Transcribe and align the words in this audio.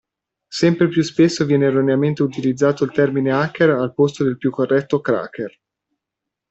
Sempre 0.51 0.87
più 0.87 1.03
spesso 1.03 1.45
viene 1.45 1.67
erroneamente 1.67 2.23
utilizzato 2.23 2.83
il 2.83 2.91
termine 2.91 3.31
hacker 3.31 3.69
al 3.69 3.93
posto 3.93 4.23
del 4.23 4.39
più 4.39 4.49
corretto 4.49 4.99
cracker. 4.99 5.59